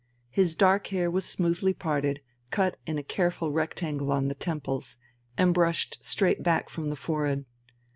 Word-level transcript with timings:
His 0.31 0.55
dark 0.55 0.87
hair 0.87 1.11
was 1.11 1.25
smoothly 1.25 1.75
parted, 1.75 2.21
cut 2.49 2.77
in 2.87 2.97
a 2.97 3.03
careful 3.03 3.51
rectangle 3.51 4.11
on 4.11 4.29
the 4.29 4.33
temples, 4.33 4.97
and 5.37 5.53
brushed 5.53 6.03
straight 6.03 6.41
back 6.41 6.69
from 6.71 6.89
the 6.89 6.95
forehead. 6.95 7.45